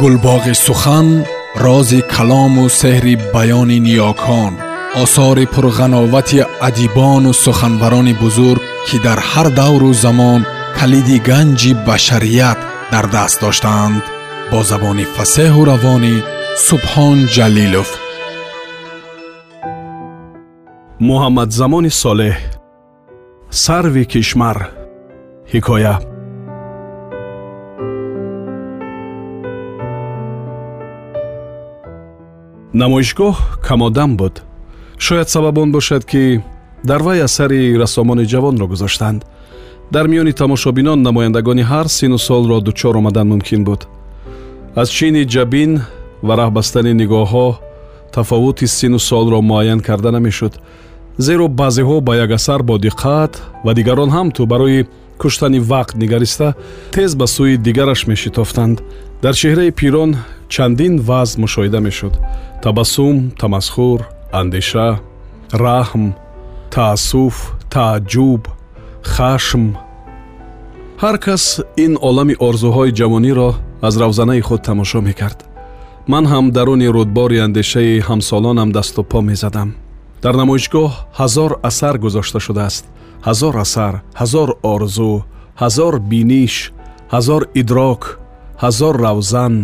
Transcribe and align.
гулбоғи 0.00 0.54
сухан 0.66 1.08
рози 1.64 2.00
калому 2.14 2.64
сеҳри 2.80 3.14
баёни 3.34 3.78
ниёкон 3.86 4.52
осори 5.02 5.44
пурғановати 5.54 6.40
адибону 6.68 7.32
суханбарони 7.44 8.14
бузург 8.22 8.62
ки 8.86 8.96
дар 9.06 9.18
ҳар 9.30 9.48
давру 9.60 9.90
замон 10.04 10.40
калиди 10.78 11.16
ганҷи 11.28 11.72
башарият 11.86 12.58
дар 12.92 13.06
даст 13.14 13.36
доштаанд 13.44 14.02
бо 14.50 14.58
забони 14.70 15.04
фасеҳу 15.16 15.60
равонӣ 15.70 16.14
субҳон 16.66 17.18
ҷалилов. 17.34 17.90
Муҳаммадзамони 21.08 21.90
солеҳ 22.02 22.36
сарви 23.64 24.04
кишмар 24.12 24.58
ҳикоя 25.52 25.94
намоишгоҳ 32.74 33.36
камодам 33.62 34.16
буд. 34.16 34.42
Шояд 34.98 35.28
сабаб 35.30 35.58
он 35.58 35.72
бошад 35.72 36.04
ки 36.04 36.42
дар 36.84 37.02
вай 37.02 37.22
асари 37.22 37.76
рассомони 37.76 38.24
ҷавонро 38.24 38.66
гузоштанд. 38.66 39.24
Дар 39.90 40.06
миёни 40.08 40.32
тамошобинон 40.32 41.02
намояндагони 41.02 41.62
ҳар 41.62 41.88
сину 41.88 42.18
солро 42.18 42.60
дучор 42.60 42.96
омадан 42.96 43.28
мумкин 43.28 43.64
буд. 43.64 43.88
Аз 44.76 44.88
чини 44.90 45.24
ҷабин 45.24 45.80
ва 46.22 46.36
раҳбастани 46.36 46.92
нигоҳҳо 46.94 47.58
тафовути 48.12 48.66
сину 48.66 48.98
солро 48.98 49.40
муайян 49.40 49.80
карда 49.80 50.10
намешуд. 50.12 50.54
Зеро 51.18 51.48
баъзеҳо 51.48 52.00
ба 52.00 52.16
як 52.16 52.30
асар 52.30 52.62
бо 52.62 52.78
диққат 52.78 53.32
ва 53.64 53.74
дигарон 53.74 54.10
ҳам 54.10 54.30
ту 54.30 54.46
барои 54.46 54.86
куштани 55.18 55.60
вақт 55.60 55.94
нигариста 55.96 56.54
тез 56.92 57.14
ба 57.14 57.26
сӯи 57.26 57.56
дигараш 57.56 58.06
мешитофтанд. 58.06 58.82
Дар 59.22 59.34
чеҳраи 59.34 59.70
пирон 59.70 60.16
чандин 60.54 60.94
вазъ 61.08 61.32
мушоҳида 61.42 61.80
мешуд. 61.86 62.14
Табассум 62.64 63.16
тамасхур 63.40 64.00
андеша 64.40 64.88
раҳм 65.64 66.04
таассуф 66.74 67.36
тааҷҷуб 67.74 68.42
хашм. 69.12 69.64
Ҳар 71.02 71.16
кас 71.24 71.44
ин 71.84 71.92
олами 72.08 72.34
орзуҳои 72.48 72.94
ҷавониро 72.98 73.50
аз 73.86 73.94
равзанаи 74.02 74.42
худ 74.48 74.60
тамошо 74.68 74.98
мекард. 75.08 75.38
Ман 76.12 76.24
ҳам 76.32 76.46
даруни 76.56 76.88
рӯдбори 76.96 77.38
андешаи 77.46 78.02
ҳамсолонам 78.08 78.70
дасту 78.76 79.02
по 79.10 79.18
мезадам. 79.30 79.68
Дар 80.22 80.34
намоишгоҳ 80.40 80.90
ҳазор 81.20 81.50
асар 81.68 81.94
гузошта 82.04 82.38
шудааст. 82.46 82.84
Ҳазор 83.28 83.54
асар 83.64 83.94
ҳазор 84.20 84.48
орзу 84.74 85.12
ҳазор 85.62 85.94
биниш 86.10 86.54
ҳазор 87.14 87.42
идрок 87.60 88.02
ҳазор 88.64 88.94
равзан 89.06 89.54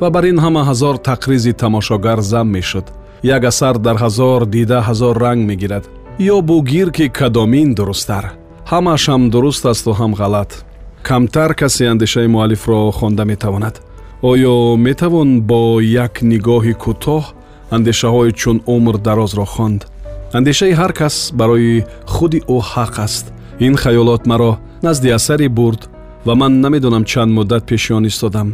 ва 0.00 0.10
бар 0.10 0.24
ин 0.24 0.38
ҳама 0.44 0.62
ҳазор 0.70 0.96
тақризи 1.10 1.52
тамошогар 1.62 2.20
зам 2.20 2.48
мешуд. 2.56 2.86
Як 3.22 3.44
асар 3.44 3.78
дар 3.78 3.96
ҳазор 4.04 4.40
дида 4.46 4.78
ҳазор 4.88 5.14
ранг 5.24 5.42
мегирад 5.50 5.84
ё 6.34 6.36
бугир 6.48 6.88
ки 6.96 7.06
кадомин 7.18 7.74
дурусттар 7.74 8.24
ҳамааш 8.72 9.04
ҳам 9.10 9.22
дуруст 9.32 9.64
асту 9.72 9.90
ҳам 10.00 10.12
ғалат. 10.20 10.50
Камтар 11.02 11.50
касе 11.60 11.84
андешаи 11.92 12.28
муаллифро 12.34 12.90
хонда 12.98 13.24
метавонад. 13.32 13.76
Оё 14.30 14.76
метавон 14.86 15.30
бо 15.50 15.80
як 16.04 16.14
нигоҳи 16.30 16.74
кӯтоҳ 16.84 17.24
андешаҳои 17.76 18.32
чун 18.40 18.58
умр 18.74 18.96
дарозро 19.06 19.44
хонд. 19.54 19.80
Андешаи 20.38 20.72
ҳар 20.80 20.92
кас 21.00 21.16
барои 21.40 21.84
худи 22.12 22.40
ӯ 22.56 22.58
ҳақ 22.72 22.94
аст. 23.06 23.24
Ин 23.66 23.74
хаёлот 23.82 24.22
маро 24.30 24.52
назди 24.86 25.08
асаре 25.18 25.48
бурд 25.58 25.82
ва 26.26 26.34
ман 26.40 26.52
намедонам 26.64 27.04
чанд 27.10 27.32
муддат 27.36 27.64
пеши 27.70 27.92
он 27.98 28.06
истодам 28.06 28.48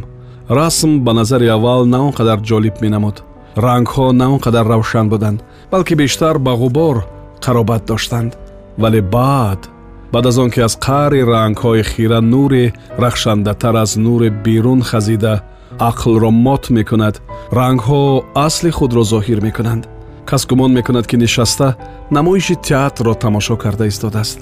расм 0.49 1.01
ба 1.03 1.13
назари 1.13 1.47
аввал 1.47 1.85
на 1.85 2.01
он 2.07 2.13
қадар 2.13 2.39
ҷолиб 2.41 2.81
менамуд. 2.81 3.23
рангҳо 3.55 4.11
на 4.11 4.31
он 4.33 4.39
қадар 4.39 4.65
равшан 4.67 5.09
буданд 5.09 5.43
балки 5.71 5.93
бештар 5.95 6.37
ба 6.39 6.51
ғубор 6.51 7.03
қаробат 7.41 7.85
доштанд. 7.85 8.37
вале 8.77 9.01
баъд 9.01 9.69
баъд 10.11 10.25
аз 10.25 10.37
он 10.37 10.49
ки 10.49 10.61
аз 10.61 10.75
қаъри 10.77 11.21
рангҳои 11.33 11.83
хира 11.83 12.21
нуре 12.21 12.73
рахшандатар 12.99 13.75
аз 13.75 13.95
нури 13.95 14.29
берун 14.29 14.81
хазида 14.81 15.41
ақлро 15.79 16.29
мот 16.29 16.69
мекунад 16.69 17.21
рангҳо 17.51 18.23
асли 18.35 18.71
худро 18.71 19.03
зоҳир 19.03 19.41
мекунанд. 19.41 19.83
кас 20.25 20.45
гумон 20.47 20.71
мекунад 20.73 21.07
ки 21.07 21.17
нишаста 21.17 21.75
намоиши 22.11 22.55
театрро 22.55 23.13
тамошо 23.13 23.57
карда 23.57 23.87
истодааст. 23.87 24.39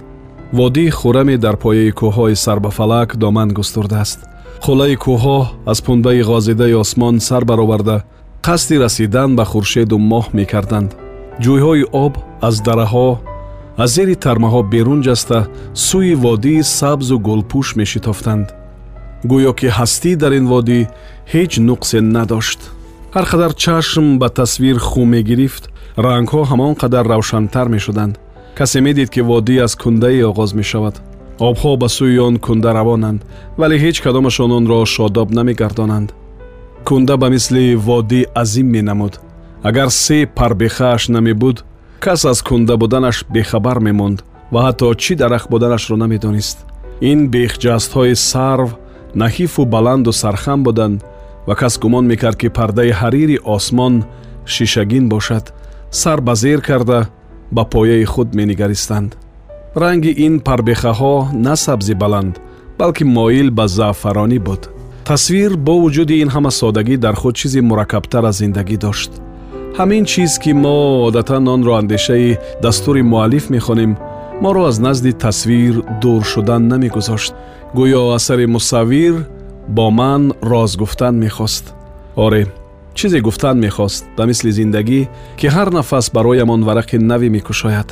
водии 0.53 0.89
хӯраме 0.99 1.37
дар 1.37 1.55
пояи 1.57 1.91
кӯҳҳои 1.91 2.35
сарбафалак 2.35 3.15
доман 3.15 3.49
густурдааст 3.49 4.19
хӯлаи 4.65 4.95
кӯҳҳо 5.03 5.39
аз 5.71 5.79
пунбаи 5.85 6.21
ғозидаи 6.29 6.73
осмон 6.83 7.15
сар 7.27 7.43
бароварда 7.49 7.97
қасди 8.47 8.75
расидан 8.83 9.29
ба 9.37 9.43
хуршеду 9.51 9.97
моҳ 10.11 10.25
мекарданд. 10.37 10.89
Ҷӯйҳои 11.43 11.83
об 12.05 12.13
аз 12.47 12.55
дараҳо 12.67 13.09
аз 13.83 13.89
зери 13.95 14.15
тармаҳо 14.25 14.61
берун 14.73 14.99
ҷаста 15.07 15.39
сӯи 15.87 16.13
водии 16.25 16.61
сабзу 16.79 17.15
гулпӯш 17.27 17.67
мешитофтанд. 17.79 18.47
Гӯё 19.31 19.51
ки 19.59 19.67
ҳастӣ 19.77 20.11
дар 20.21 20.33
ин 20.39 20.45
водӣ 20.53 20.79
ҳеҷ 21.33 21.51
нуқсе 21.69 21.99
надошт. 22.15 22.59
Ҳар 23.15 23.25
қадар 23.31 23.51
чашм 23.63 24.05
ба 24.21 24.27
тасвир 24.39 24.77
ху 24.89 25.01
мегирифт 25.15 25.63
рангҳо 26.05 26.41
ҳамон 26.51 26.73
қадар 26.81 27.05
равшантар 27.13 27.67
мешуданд. 27.75 28.13
Касе 28.57 28.79
медид 28.87 29.09
ки 29.13 29.21
водӣ 29.29 29.55
аз 29.65 29.73
кундае 29.81 30.23
оғоз 30.31 30.51
мешавад 30.61 30.95
обҳо 31.39 31.77
ба 31.77 31.87
сӯи 31.87 32.17
он 32.27 32.35
кунда 32.45 32.73
равонанд 32.73 33.21
вале 33.57 33.75
ҳеҷ 33.83 33.97
кадомашон 34.05 34.51
онро 34.51 34.85
шодоб 34.85 35.29
намегардонанд. 35.37 36.09
Кунда 36.87 37.17
ба 37.17 37.27
мисли 37.29 37.75
водӣ 37.75 38.21
азим 38.41 38.67
менамуд. 38.75 39.13
Агар 39.63 39.89
се 39.89 40.29
парбехааш 40.35 41.07
намебуд 41.09 41.65
кас 41.99 42.25
аз 42.25 42.41
кунда 42.41 42.77
буданаш 42.77 43.25
бехабар 43.33 43.79
мемонд 43.79 44.23
ва 44.51 44.59
ҳатто 44.65 44.93
чӣ 45.03 45.15
дарахт 45.15 45.49
буданашро 45.49 45.95
намедонист. 45.97 46.57
Ин 47.01 47.19
бехҷастҳои 47.33 48.15
сарв 48.15 48.69
наҳифу 49.15 49.65
баланду 49.65 50.11
сархам 50.11 50.63
буданд 50.63 51.03
ва 51.47 51.55
кас 51.55 51.73
гумон 51.79 52.05
мекард 52.11 52.37
ки 52.41 52.49
пардаи 52.49 52.91
ҳарири 53.01 53.37
осмон 53.55 54.03
шишагин 54.45 55.09
бошад 55.09 55.53
сар 55.91 56.21
ба 56.21 56.33
зер 56.35 56.61
карда 56.61 56.99
ба 57.51 57.63
пояи 57.73 58.05
худ 58.05 58.29
менигаристанд 58.39 59.17
ранги 59.75 60.11
ин 60.25 60.39
парбехаҳо 60.39 61.15
на 61.33 61.55
сабзи 61.55 61.93
баланд 61.93 62.39
балки 62.79 63.03
моил 63.03 63.49
ба 63.51 63.67
заъфаронӣ 63.67 64.39
буд. 64.39 64.61
Тасвир 65.05 65.51
бо 65.65 65.73
вуҷуди 65.81 66.15
ин 66.23 66.29
ҳама 66.35 66.51
содагӣ 66.59 66.95
дар 67.05 67.15
худ 67.21 67.35
чизи 67.39 67.61
мураккабтар 67.69 68.23
аз 68.29 68.35
зиндагӣ 68.41 68.77
дошт. 68.85 69.11
Ҳамин 69.77 70.03
чиз 70.11 70.33
ки 70.43 70.51
мо 70.63 70.77
одатан 71.07 71.47
онро 71.55 71.73
андешаи 71.81 72.37
дастури 72.63 73.01
муаллиф 73.11 73.45
мехонем 73.55 73.91
моро 74.43 74.63
аз 74.71 74.77
назди 74.79 75.11
тасвир 75.13 75.75
дур 76.01 76.21
шудан 76.31 76.67
намегузошт 76.71 77.33
гӯё 77.77 78.01
асари 78.17 78.45
мусаввир 78.55 79.15
бо 79.67 79.85
ман 79.99 80.23
роз 80.51 80.71
гуфтан 80.81 81.15
мехост. 81.25 81.65
Оре 82.15 82.43
чизе 82.97 83.19
гуфтан 83.27 83.57
мехост 83.65 84.03
ба 84.17 84.23
мисли 84.29 84.51
зиндагӣ 84.59 85.01
ки 85.39 85.47
ҳар 85.55 85.69
нафас 85.77 86.05
бароямон 86.15 86.61
варақи 86.67 86.97
наве 87.11 87.29
мекушояд 87.29 87.89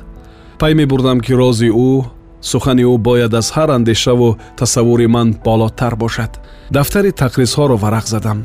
пай 0.59 0.73
мебурдам 0.73 1.19
ки 1.21 1.33
рози 1.33 1.69
ӯ 1.69 2.05
сухани 2.41 2.83
ӯ 2.83 2.97
бояд 2.97 3.33
аз 3.33 3.47
ҳар 3.55 3.69
андешаву 3.77 4.37
тасаввури 4.57 5.07
ман 5.07 5.27
болотар 5.45 5.95
бошад. 5.95 6.31
Дафтари 6.71 7.11
тақризҳоро 7.23 7.75
варақ 7.83 8.05
задам. 8.13 8.39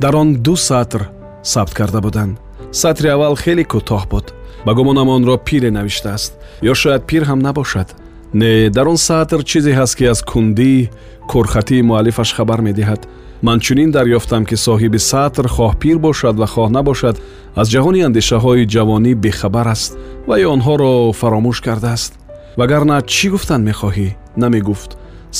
Дар 0.00 0.14
он 0.16 0.28
ду 0.44 0.56
сатр 0.56 1.10
сабт 1.42 1.74
карда 1.74 2.00
буданд. 2.00 2.38
Сатри 2.72 3.08
аввал 3.08 3.36
хеле 3.36 3.64
кӯтоҳ 3.64 4.02
буд. 4.10 4.26
Ба 4.66 4.74
гумонам 4.74 5.08
онро 5.08 5.36
пире 5.46 5.70
навиштааст. 5.70 6.32
Ё 6.62 6.74
шояд 6.74 7.02
пир 7.06 7.22
ҳам 7.24 7.40
набошад. 7.46 7.88
Не 8.32 8.70
дар 8.70 8.86
он 8.88 8.96
сатр 8.96 9.42
чизе 9.42 9.72
ҳаст 9.72 9.94
ки 9.98 10.04
аз 10.04 10.20
кундӣ 10.22 10.90
курхатии 11.30 11.82
муаллифаш 11.82 12.30
хабар 12.36 12.60
медиҳад 12.68 13.00
ман 13.42 13.60
чунин 13.60 13.90
дарёфтам 13.90 14.44
ки 14.44 14.56
соҳиби 14.66 14.98
сатр 14.98 15.46
хоҳ 15.54 15.72
пир 15.82 15.98
бошад 15.98 16.36
ва 16.36 16.46
хоҳ 16.54 16.68
набошад 16.76 17.16
аз 17.60 17.66
ҷаҳони 17.74 18.06
андешаҳои 18.08 18.68
ҷавонӣ 18.74 19.12
бехабар 19.24 19.66
аст 19.74 19.90
ва 20.28 20.34
ё 20.44 20.48
онҳоро 20.56 21.12
фаромӯш 21.20 21.58
кардааст 21.66 22.12
вагарна 22.58 22.96
чӣ 23.14 23.26
гуфтан 23.32 23.60
мехоҳӣ 23.68 24.08
намегуфт 24.42 24.90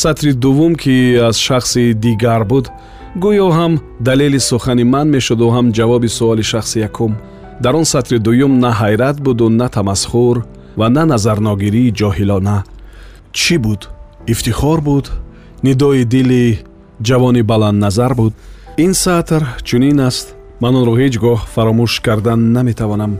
сатри 0.03 0.31
дуввум 0.45 0.75
ки 0.83 0.97
аз 1.29 1.37
шахси 1.47 1.85
дигар 2.05 2.43
буд 2.51 2.67
гӯё 3.23 3.49
ҳам 3.59 3.73
далели 4.07 4.41
сухани 4.51 4.85
ман 4.95 5.07
мешуду 5.17 5.47
ҳам 5.55 5.67
ҷавоби 5.77 6.09
суоли 6.19 6.45
шахси 6.53 6.79
якум 6.89 7.13
дар 7.63 7.75
он 7.81 7.85
сатри 7.85 8.19
дуюм 8.27 8.53
на 8.65 8.71
ҳайрат 8.81 9.17
буду 9.27 9.49
на 9.49 9.69
тамасхур 9.77 10.37
ва 10.81 10.87
на 10.97 11.03
назарногирии 11.13 11.95
ҷоҳилона 12.01 12.59
чӣ 13.39 13.55
буд 13.65 13.81
ифтихор 14.33 14.81
буд 14.89 15.07
нидои 15.67 16.05
дили 16.05 16.45
ҷавони 17.03 17.43
баландназар 17.43 18.15
буд. 18.15 18.35
Ин 18.85 18.93
сатр 18.95 19.43
чунин 19.65 20.01
аст 20.01 20.35
ман 20.61 20.75
онро 20.81 20.95
ҳеҷ 21.01 21.15
гоҳ 21.25 21.39
фаромӯш 21.55 22.01
кардан 22.07 22.41
наметавонам. 22.57 23.13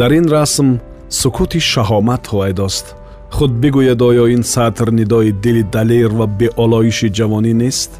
Дар 0.00 0.10
ин 0.18 0.26
расм 0.36 0.68
сукути 1.20 1.60
шаҳомат 1.72 2.22
хоҳедост 2.30 2.86
худ 3.36 3.52
бигӯед 3.62 4.00
оё 4.08 4.24
ин 4.36 4.42
сатр 4.54 4.88
нидои 4.98 5.30
дили 5.44 5.62
далер 5.74 6.10
ва 6.18 6.26
беолоиши 6.40 7.08
ҷавонӣ 7.18 7.52
нест? 7.62 7.90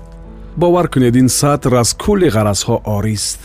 Бовар 0.60 0.86
кунед 0.92 1.16
ин 1.22 1.28
сатр 1.40 1.72
аз 1.82 1.90
кулли 2.02 2.28
ғаразҳо 2.36 2.76
орист. 2.96 3.40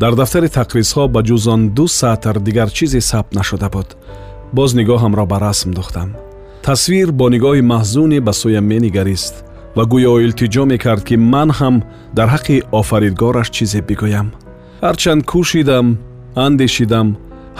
Дар 0.00 0.12
дафтари 0.20 0.48
тақризҳо 0.60 1.02
ба 1.14 1.20
ҷуз 1.28 1.44
он 1.54 1.62
ду 1.76 1.86
сатр 2.00 2.34
дигар 2.46 2.68
чизе 2.76 3.00
сабт 3.10 3.30
нашуда 3.38 3.68
буд. 3.74 3.88
Боз 4.56 4.70
нигоҳамро 4.78 5.24
ба 5.32 5.38
расм 5.46 5.70
духтам 5.78 6.10
тасвир 6.68 7.08
бо 7.18 7.26
нигоҳи 7.34 7.62
маҳзуне 7.72 8.18
ба 8.26 8.32
сӯям 8.40 8.66
менигарист 8.72 9.34
ва 9.78 9.84
гӯё 9.92 10.12
илтиҷо 10.26 10.62
мекард 10.72 11.02
ки 11.08 11.16
ман 11.32 11.50
ҳам 11.58 11.76
дар 12.16 12.28
ҳаққи 12.34 12.56
офаридгораш 12.80 13.48
чизе 13.56 13.80
бигӯям. 13.88 14.28
ҳарчанд 14.84 15.22
кӯшидам 15.30 15.86
андешидам 16.46 17.08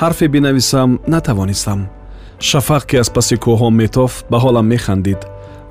ҳарфе 0.01 0.27
бинависам 0.35 0.91
натавонистам. 1.15 1.81
шафақ 2.49 2.83
ки 2.89 2.97
аз 3.03 3.09
паси 3.17 3.37
кӯҳҳо 3.45 3.69
метофт 3.81 4.25
ба 4.31 4.39
ҳолам 4.45 4.67
механдид 4.75 5.21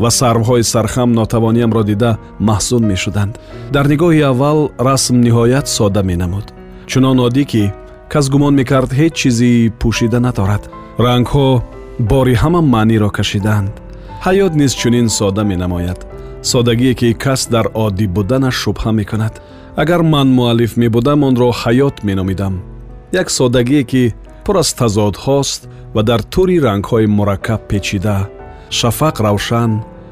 ва 0.02 0.10
сарвҳои 0.20 0.64
сархам 0.74 1.10
нотавониамро 1.20 1.84
дида 1.90 2.12
маҳзун 2.50 2.84
мешуданд. 2.92 3.34
дар 3.76 3.86
нигоҳи 3.94 4.22
аввал 4.32 4.60
расм 4.88 5.16
ниҳоят 5.26 5.66
содда 5.78 6.02
менамуд. 6.12 6.48
Чунон 6.92 7.18
оддӣ 7.28 7.44
ки 7.52 7.64
кас 8.14 8.26
гумон 8.34 8.54
мекард 8.60 8.92
ҳеҷ 9.00 9.14
чизи 9.22 9.52
пӯшида 9.82 10.20
надорад 10.28 10.64
рангҳо 11.06 11.48
бори 12.12 12.36
ҳама 12.42 12.62
маъниро 12.74 13.10
кашидаанд 13.18 13.74
ҳаёт 14.26 14.54
низ 14.62 14.72
чунин 14.82 15.08
содда 15.18 15.44
менамояд 15.52 16.00
соддагие 16.42 16.94
ки 16.94 17.13
кас 17.13 17.48
дар 17.48 17.66
оддӣ 17.74 18.07
буданаш 18.07 18.56
шубҳа 18.63 18.92
мекунад. 18.92 19.42
Агар 19.75 20.01
ман 20.01 20.28
муаллиф 20.28 20.78
мебудам 20.78 21.24
онро 21.24 21.50
ҳаёт 21.62 22.04
меномидам. 22.04 22.62
Як 23.12 23.30
соддагие 23.31 23.84
ки 23.84 24.13
пур 24.45 24.56
аз 24.63 24.74
тазодҳост 24.80 25.62
ва 25.95 26.01
дар 26.04 26.22
тури 26.34 26.57
рангҳои 26.68 27.07
мураккаб 27.18 27.62
печида. 27.69 28.30
Шафақ 28.69 29.16
равшан. 29.25 29.72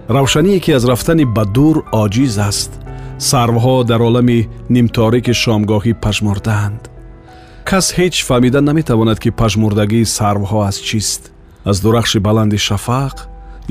Равшание 0.09 0.59
ки 0.59 0.71
аз 0.71 0.85
рафтани 0.85 1.25
ба 1.25 1.45
дур 1.45 1.75
оҷиз 2.03 2.37
аст. 2.49 2.71
Сарвҳо 3.19 3.83
дар 3.89 4.01
олами 4.01 4.47
нимторики 4.69 5.33
шомгоҳӣ 5.41 5.93
пажмурдаанд. 6.03 6.81
Кас 7.69 7.85
ҳеҷ 7.97 8.15
фаҳмида 8.27 8.59
наметавонад 8.61 9.19
ки 9.23 9.29
пажмурдагии 9.41 10.05
сарвҳо 10.17 10.59
аз 10.69 10.77
чист? 10.87 11.21
Аз 11.69 11.77
дурахши 11.83 12.19
баланди 12.19 12.57
шафақ 12.67 13.15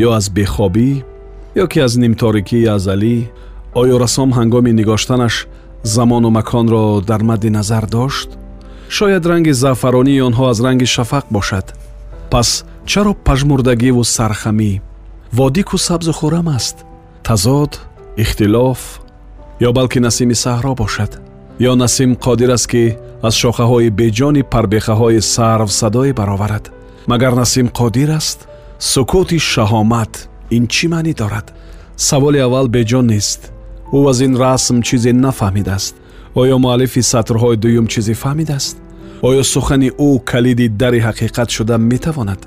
ё 0.06 0.08
аз 0.18 0.26
бехобӣ 0.36 0.90
ё 1.56 1.66
ки 1.68 1.78
аз 1.86 1.96
нимторикии 1.96 2.66
азалӣ 2.76 3.16
оё 3.80 3.98
расом 4.04 4.30
ҳангоми 4.38 4.72
нигоштанаш 4.80 5.34
замону 5.82 6.30
маконро 6.30 7.00
дар 7.00 7.22
мадди 7.22 7.50
назар 7.58 7.86
дошт 7.86 8.28
шояд 8.88 9.26
ранги 9.26 9.52
заъфаронии 9.52 10.24
онҳо 10.28 10.44
аз 10.52 10.58
ранги 10.66 10.86
шафақ 10.94 11.24
бошад 11.30 11.66
пас 12.32 12.64
чаро 12.90 13.12
пажмурдагиву 13.26 14.04
сархамӣ 14.16 14.72
водику 15.38 15.76
сабзу 15.86 16.12
хӯрам 16.18 16.48
аст 16.56 16.76
тазод 17.26 17.72
ихтилоф 18.22 18.80
ё 19.68 19.70
балки 19.78 19.98
насими 20.06 20.34
саҳро 20.44 20.72
бошад 20.82 21.12
ё 21.70 21.72
насим 21.82 22.10
қодир 22.24 22.50
аст 22.56 22.66
ки 22.72 22.84
аз 23.22 23.34
шохаҳои 23.42 23.94
беҷони 24.00 24.42
парбехаҳои 24.52 25.20
сарв 25.34 25.68
садое 25.80 26.12
бароварад 26.18 26.64
магар 27.06 27.32
насим 27.42 27.66
қодир 27.80 28.10
аст 28.20 28.38
сукути 28.92 29.38
шаҳомат 29.52 30.12
ин 30.50 30.64
чӣ 30.66 30.86
маънӣ 30.92 31.12
дорад 31.20 31.46
саволи 31.96 32.38
аввал 32.46 32.66
беҷон 32.76 33.06
нест 33.14 33.40
ӯ 33.96 33.98
аз 34.10 34.18
ин 34.26 34.34
расм 34.42 34.76
чизе 34.86 35.12
нафаҳмидааст 35.24 35.94
оё 36.40 36.56
муаллифи 36.64 37.02
сатрҳои 37.12 37.56
дуюм 37.64 37.86
чизе 37.92 38.14
фаҳмидааст 38.22 38.76
оё 39.28 39.42
сухани 39.54 39.90
ӯ 40.08 40.10
калиди 40.30 40.66
дари 40.80 41.00
ҳақиқат 41.08 41.48
шуда 41.56 41.76
метавонад 41.92 42.40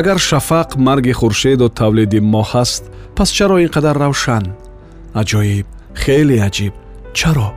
агар 0.00 0.18
шафақ 0.28 0.68
марги 0.86 1.12
хуршеду 1.20 1.68
тавлиди 1.80 2.20
моҳ 2.34 2.50
аст 2.62 2.82
пас 3.16 3.28
чаро 3.36 3.56
ин 3.64 3.70
қадар 3.76 3.96
равшан 4.04 4.44
аҷоиб 5.20 5.66
хеле 6.02 6.36
аҷиб 6.48 6.74
чаро 7.18 7.48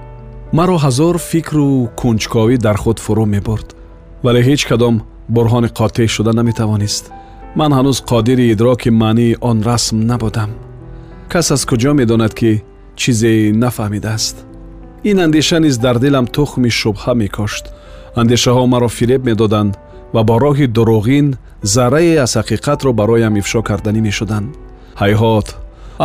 маро 0.57 0.75
ҳазор 0.85 1.15
фикру 1.29 1.67
кунҷковӣ 1.99 2.55
дар 2.65 2.77
худ 2.83 2.97
фурӯ 3.05 3.25
мебурд 3.35 3.67
вале 4.25 4.41
ҳеҷ 4.47 4.61
кадом 4.69 4.95
бурҳони 5.35 5.69
қотеъ 5.79 6.07
шуда 6.15 6.31
наметавонист 6.39 7.03
ман 7.59 7.71
ҳанӯз 7.77 7.97
қодири 8.11 8.45
идроки 8.53 8.89
маънии 9.01 9.37
он 9.49 9.57
расм 9.69 9.97
набудам 10.11 10.51
кас 11.31 11.51
аз 11.51 11.61
куҷо 11.69 11.91
медонад 11.93 12.33
ки 12.39 12.51
чизе 12.99 13.33
нафаҳмидааст. 13.63 14.35
Ин 15.09 15.17
андеша 15.25 15.59
низ 15.59 15.75
дар 15.77 15.97
дилам 15.99 16.25
тухми 16.35 16.69
шубҳа 16.79 17.13
мекошт. 17.21 17.65
Андешаҳо 18.21 18.63
маро 18.73 18.89
фиреб 18.97 19.21
медоданд 19.29 19.73
ва 20.13 20.21
бо 20.27 20.35
роҳи 20.45 20.67
дуруғин 20.77 21.27
заррае 21.73 22.15
аз 22.25 22.33
ҳақиқатро 22.39 22.91
бароям 22.99 23.35
ифшо 23.41 23.61
карданӣ 23.69 24.01
мешуданд. 24.07 24.47
Ҳайҳот 25.01 25.47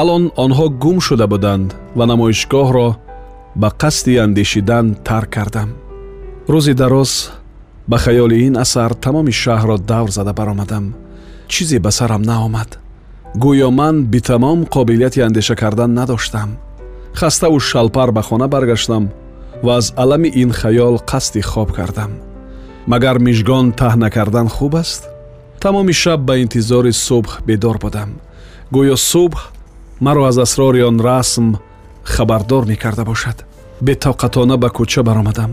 алон 0.01 0.25
онҳо 0.45 0.67
гум 0.83 0.99
шуда 1.07 1.27
буданд 1.33 1.69
ва 1.99 2.05
намоишгоҳро 2.11 2.89
ба 3.61 3.69
қасди 3.83 4.15
андешидан 4.25 4.87
тарк 5.09 5.31
кардам. 5.37 5.71
Рӯзи 6.53 6.75
дароз 6.83 7.13
ба 7.91 7.97
хаёли 8.05 8.37
ин 8.47 8.55
асар 8.65 8.91
тамоми 9.05 9.33
шаҳрро 9.43 9.77
давр 9.91 10.11
зада 10.17 10.33
баромадам 10.39 10.85
чизе 11.53 11.79
ба 11.85 11.91
сарам 11.99 12.23
наомад 12.31 12.71
гӯё 13.43 13.69
ман 13.71 13.97
битамом 14.13 14.59
қобилияти 14.75 15.21
андеша 15.29 15.55
кардан 15.63 15.95
надоштам 15.95 16.51
хаставу 17.15 17.61
шалпар 17.61 18.11
ба 18.13 18.23
хона 18.23 18.49
баргаштам 18.49 19.05
ва 19.63 19.77
аз 19.77 19.93
алами 19.97 20.29
ин 20.43 20.51
хаёл 20.53 20.95
қасди 21.11 21.43
хоб 21.43 21.73
кардам 21.73 22.11
магар 22.87 23.19
мижгон 23.19 23.73
таҳна 23.73 24.11
кардан 24.11 24.49
хуб 24.49 24.75
аст 24.83 25.03
тамоми 25.61 25.93
шаб 25.93 26.21
ба 26.29 26.35
интизори 26.45 26.93
субҳ 27.07 27.31
бедор 27.47 27.77
будам 27.85 28.11
гӯё 28.75 28.97
субҳ 29.11 29.39
маро 30.01 30.23
аз 30.31 30.39
асрори 30.39 30.83
он 30.83 30.99
расм 31.01 31.47
хабардор 32.05 32.65
мекарда 32.71 33.05
бошад 33.05 33.45
бетоқатона 33.87 34.57
ба 34.63 34.69
кӯча 34.77 35.03
баромадам 35.09 35.53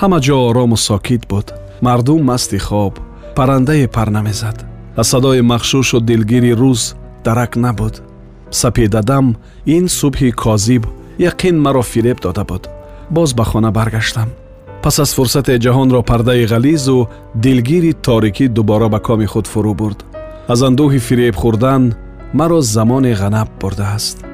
ҳама 0.00 0.18
ҷо 0.26 0.36
орому 0.48 0.76
сокит 0.76 1.22
буд 1.30 1.46
мардум 1.86 2.22
масти 2.30 2.58
хоб 2.58 2.94
паррандае 3.36 3.86
пар 3.88 4.08
намезад 4.16 4.71
аз 4.96 5.08
садои 5.08 5.40
махшушу 5.40 6.00
дилгири 6.00 6.52
рӯз 6.60 6.94
дарак 7.24 7.56
набуд. 7.56 8.02
Сапедадам 8.50 9.36
ин 9.66 9.84
субҳи 9.88 10.30
козиб 10.32 10.82
яқин 11.18 11.56
маро 11.64 11.82
фиреб 11.82 12.20
дода 12.20 12.44
буд. 12.44 12.68
Боз 13.10 13.34
ба 13.34 13.44
хона 13.44 13.70
баргаштам. 13.70 14.28
Пас 14.82 14.98
аз 14.98 15.14
фурсате 15.14 15.58
ҷаҳонро 15.58 16.02
пардаи 16.02 16.44
ғализу 16.52 17.08
дилгири 17.34 17.92
торикӣ 17.92 18.48
дубора 18.48 18.88
ба 18.88 19.00
коми 19.06 19.26
худ 19.26 19.46
фурӯ 19.52 19.74
бурд. 19.74 19.98
Аз 20.48 20.60
андӯҳи 20.68 20.98
фиреб 21.06 21.34
хӯрдан 21.42 21.82
маро 22.38 22.60
замоне 22.60 23.12
ғанаб 23.20 23.48
бурдааст 23.60 24.31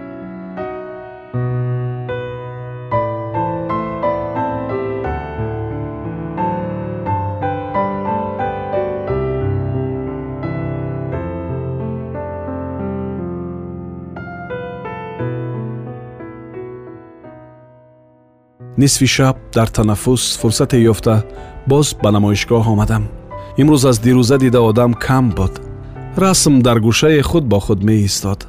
нисфи 18.79 19.07
шаб 19.07 19.37
дар 19.55 19.69
танаффус 19.69 20.39
фурсате 20.41 20.79
ёфта 20.93 21.15
боз 21.67 21.87
ба 22.03 22.11
намоишгоҳ 22.17 22.65
омадам 22.73 23.05
имрӯз 23.61 23.83
аз 23.91 23.99
дирӯза 24.05 24.37
дида 24.39 24.61
одам 24.71 24.93
кам 24.95 25.27
буд 25.39 25.55
расм 26.23 26.55
дар 26.67 26.79
гӯшаи 26.87 27.21
худ 27.31 27.45
бо 27.53 27.59
худ 27.61 27.81
меистод 27.89 28.41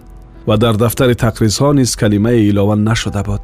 ва 0.47 0.55
дар 0.63 0.75
дафтари 0.83 1.15
тақризҳо 1.25 1.69
низ 1.79 1.91
калимае 2.01 2.41
илова 2.49 2.75
нашуда 2.75 3.21
буд 3.29 3.43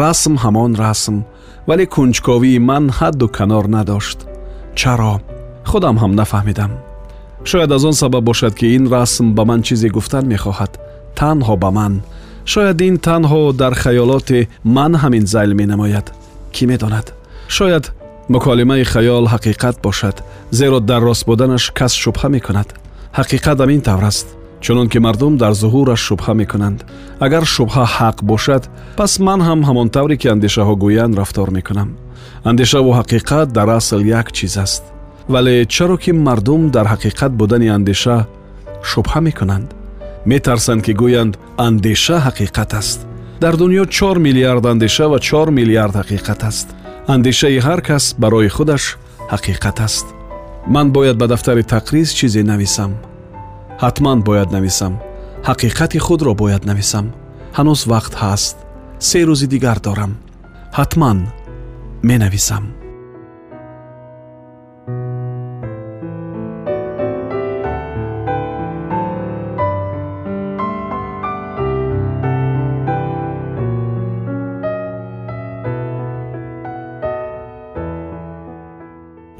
расм 0.00 0.34
ҳамон 0.44 0.72
расм 0.84 1.16
вале 1.68 1.84
кунҷковии 1.94 2.58
ман 2.70 2.84
ҳадду 2.98 3.26
канор 3.38 3.64
надошт 3.76 4.18
чаро 4.80 5.14
худам 5.70 5.96
ҳам 6.02 6.12
нафаҳмидам 6.20 6.72
шояд 7.50 7.72
аз 7.76 7.84
он 7.84 7.94
сабаб 8.02 8.24
бошад 8.30 8.54
ки 8.58 8.66
ин 8.76 8.84
расм 8.94 9.26
ба 9.36 9.42
ман 9.44 9.60
чизе 9.66 9.88
гуфтан 9.96 10.24
мехоҳад 10.32 10.72
танҳо 11.18 11.54
ба 11.62 11.70
ман 11.78 11.94
шояд 12.44 12.80
ин 12.80 12.96
танҳо 12.98 13.52
дар 13.52 13.74
хаёлоти 13.74 14.48
ман 14.64 14.92
ҳамин 15.02 15.24
зайл 15.26 15.52
менамояд 15.60 16.06
кӣ 16.54 16.66
медонад 16.66 17.06
шояд 17.48 17.84
муколимаи 18.28 18.84
хаёл 18.84 19.24
ҳақиқат 19.34 19.76
бошад 19.82 20.16
зеро 20.50 20.80
дар 20.80 21.02
рост 21.02 21.26
буданаш 21.26 21.64
кас 21.78 21.92
шубҳа 22.02 22.28
мекунад 22.36 22.68
ҳақиқат 23.18 23.58
ҳамин 23.62 23.80
тавр 23.88 24.04
аст 24.04 24.26
чунон 24.64 24.88
ки 24.92 24.98
мардум 24.98 25.36
дар 25.42 25.52
зуҳураш 25.62 26.00
шубҳа 26.08 26.32
мекунанд 26.40 26.78
агар 27.26 27.44
шубҳа 27.54 27.84
ҳақ 27.96 28.16
бошад 28.30 28.62
пас 28.98 29.12
ман 29.26 29.40
ҳам 29.48 29.60
ҳамон 29.68 29.88
тавре 29.96 30.16
ки 30.16 30.28
андешаҳо 30.34 30.74
гӯянд 30.84 31.14
рафтор 31.20 31.48
мекунам 31.58 31.88
андешаву 32.50 32.90
ҳақиқат 33.00 33.46
дар 33.56 33.68
асл 33.78 34.00
як 34.20 34.26
чиз 34.36 34.54
аст 34.64 34.82
вале 35.28 35.54
чаро 35.74 35.96
ки 36.02 36.12
мардум 36.26 36.62
дар 36.70 36.86
ҳақиқат 36.92 37.32
будани 37.40 37.68
андеша 37.78 38.16
шубҳа 38.90 39.20
мекунанд 39.28 39.68
метарсанд 40.26 40.82
ки 40.86 40.92
гӯянд 41.00 41.34
андеша 41.66 42.16
ҳақиқат 42.26 42.72
аст. 42.80 42.98
Дар 43.40 43.54
дунё 43.60 43.84
чор 43.96 44.16
миллиард 44.26 44.64
андеша 44.72 45.06
ва 45.12 45.18
чор 45.18 45.48
миллиард 45.58 45.94
ҳақиқат 46.00 46.40
аст. 46.50 46.66
Андешаи 47.14 47.58
ҳар 47.66 47.80
кас 47.88 48.04
барои 48.22 48.48
худаш 48.56 48.84
ҳақиқат 49.32 49.78
аст. 49.86 50.06
Ман 50.74 50.86
бояд 50.96 51.16
ба 51.18 51.26
дафтари 51.32 51.62
тақриз 51.74 52.08
чизе 52.18 52.42
нависам. 52.42 52.92
Ҳатман 53.82 54.18
бояд 54.28 54.48
нависам. 54.56 54.94
Ҳақиқати 55.48 55.98
худро 56.06 56.32
бояд 56.42 56.62
нависам. 56.70 57.06
Ҳанӯз 57.56 57.80
вақт 57.92 58.14
ҳаст. 58.22 58.56
Се 59.08 59.18
рӯзи 59.28 59.46
дигар 59.54 59.78
дорам. 59.86 60.12
Ҳатман 60.78 61.18
менависам 62.02 62.64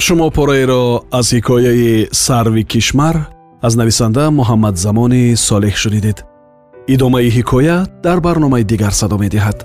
шумо 0.05 0.29
пораеро 0.37 0.85
аз 1.19 1.27
ҳикояи 1.37 2.09
сарви 2.25 2.65
кишмар 2.73 3.17
аз 3.67 3.73
нависанда 3.81 4.25
муҳаммадзамони 4.39 5.25
солеҳ 5.47 5.75
шунидед. 5.83 6.19
Идомаи 6.95 7.29
ҳикоя 7.37 7.77
дар 8.05 8.19
барномаи 8.27 8.65
дигар 8.73 8.93
садо 9.01 9.17
медиҳад. 9.25 9.59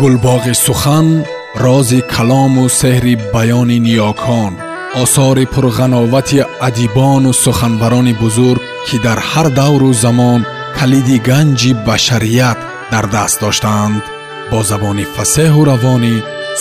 Гулбоғи 0.00 0.54
сухан 0.66 1.06
рози 1.64 2.00
калому 2.14 2.64
сеҳри 2.80 3.14
баёни 3.34 3.78
ниёкон 3.86 4.52
осори 5.02 5.44
пурғановати 5.54 6.38
адибону 6.68 7.30
суханбарони 7.44 8.14
бузург 8.22 8.62
ки 8.86 8.96
дар 9.06 9.18
ҳар 9.30 9.46
давру 9.60 9.92
замон 10.04 10.40
калиди 10.80 11.18
ганҷи 11.28 11.72
башарият 11.86 12.58
дар 12.92 13.04
даст 13.14 13.36
доштаанд 13.44 14.02
бо 14.50 14.58
забони 14.70 15.06
фасеҳу 15.14 15.60
равонӣ 15.70 16.14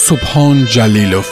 субҳон 0.05 0.57
ҷалилов 0.73 1.27